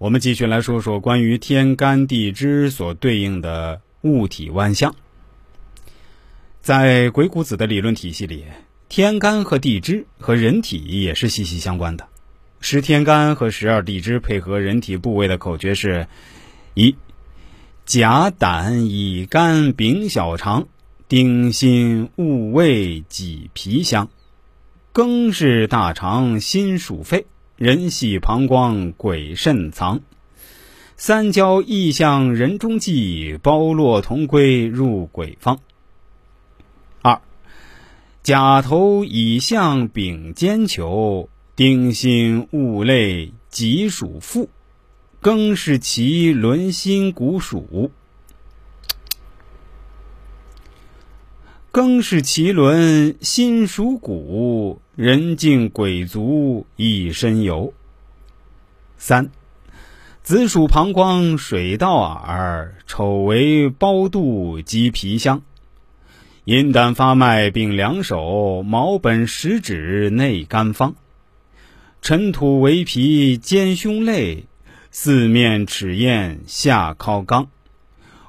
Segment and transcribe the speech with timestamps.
[0.00, 4.96] 我们继续来说说关于天干地支所对应的物体万象。
[6.62, 8.46] 在鬼谷子的理论体系里，
[8.88, 12.08] 天干和地支和人体也是息息相关的。
[12.60, 16.08] 十天干和十二地支配合人体部位的口诀是：
[16.72, 16.96] 一、
[17.84, 20.66] 甲胆乙肝丙小肠，
[21.08, 24.08] 丁辛戊胃己脾香，
[24.94, 27.26] 庚是大肠，辛属肺。
[27.60, 29.98] 人系膀胱，鬼肾藏；
[30.96, 35.60] 三焦意象人中记，包络同归入鬼方。
[37.02, 37.20] 二
[38.22, 44.48] 甲头乙向丙肩求，丁辛戊类己属腹，
[45.20, 47.90] 庚是其轮心骨属。
[51.72, 57.72] 庚是脐轮，心属骨，人尽鬼足一身油。
[58.96, 59.30] 三
[60.24, 65.42] 子属膀胱，水到耳，丑为包肚及皮香，
[66.44, 70.96] 阴胆发脉并两手，毛本食指内肝方。
[72.02, 74.48] 尘土为皮兼胸肋，
[74.90, 77.46] 四面齿咽下靠肛，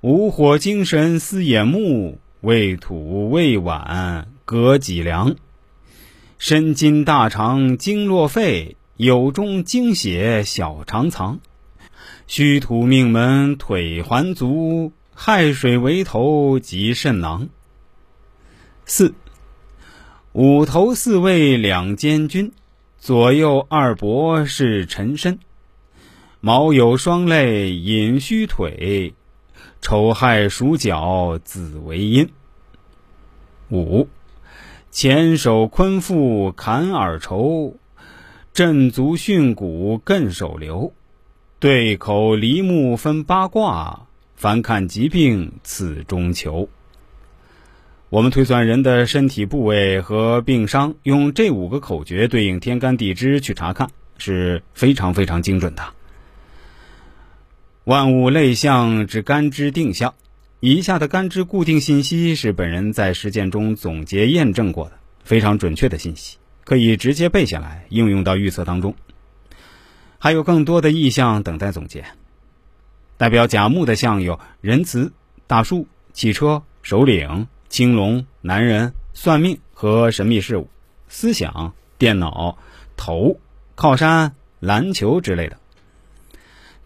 [0.00, 2.18] 无火精神思眼目。
[2.46, 5.34] 胃土胃脘隔脊梁，
[6.38, 11.40] 身经大肠经络肺，有中精血小肠藏。
[12.28, 17.48] 虚土命门腿环足，亥水为头及肾囊。
[18.84, 19.12] 四
[20.30, 22.52] 五头四位两肩军，
[22.96, 25.40] 左右二伯是陈身。
[26.38, 29.14] 卯有双肋隐虚腿。
[29.80, 32.30] 丑亥属角，子为阴。
[33.70, 34.08] 五，
[34.90, 37.76] 前手坤腹，坎耳畴，
[38.52, 40.92] 震足巽骨，艮手流。
[41.58, 46.68] 对口离目分八卦，凡看疾病此中求。
[48.08, 55.82] 我们推算人的身体部位和病伤，用这五个口诀对应天干地支去查看，是非常非常精准的。
[57.86, 60.12] 万物类象之干支定向，
[60.58, 68.92] 以下的干支固定信息是本人在实践中总结验证过的，非常准确的信息，可以直接背下来应用到预测当中。
[70.18, 72.04] 还有更多的意象等待总结。
[73.18, 75.12] 代表甲木的象有仁慈、
[75.46, 80.68] 大树、汽车、首领、青龙、男人、算命和神秘事物、
[81.06, 82.58] 思想、电脑、
[82.96, 83.38] 头、
[83.76, 85.56] 靠山、篮球之类的。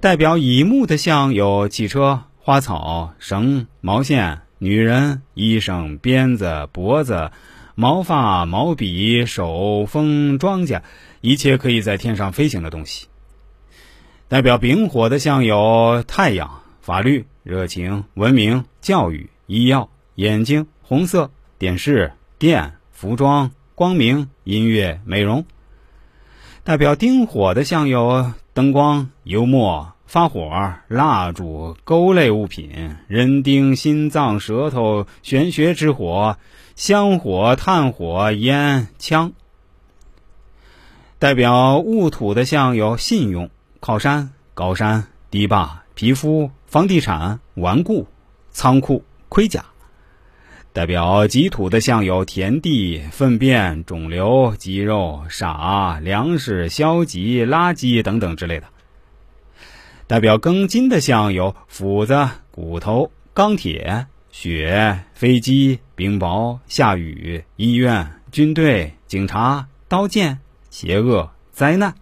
[0.00, 7.32] 代表乙木的象有汽车、花草、绳、毛线、女人、医生、鞭子、脖子、
[7.74, 10.82] 毛发、毛笔、手、风、庄稼，
[11.20, 13.08] 一切可以在天上飞行的东西。
[14.28, 21.28] 代表丙火的象有太阳、法律、热情、文明、教育、医药、眼睛、红色、
[21.58, 25.44] 电视、电、服装、光明、音乐、美容。
[26.68, 28.34] 代表丁火的象有。
[28.52, 36.36] 灯光、油墨、发火、蜡烛、勾类物品、人丁、心脏、舌头、玄学之火、
[36.76, 39.32] 香火、炭火、烟、枪。
[41.18, 43.48] 代表戊土的象有信用、
[43.80, 48.06] 靠山、高山、堤坝、皮肤、房地产、顽固、
[48.50, 49.64] 仓库、盔甲。
[50.78, 58.68] 代表己土的象有田地、粪便、肿瘤、肌肉、傻、粮食、消极、垃圾等等之类的。
[60.06, 70.38] 代表庚金的象有斧子、骨头、钢铁、雪、飞机、冰雹、下雨、医院、军队、警察、刀剑、
[70.70, 71.92] 邪恶、灾难。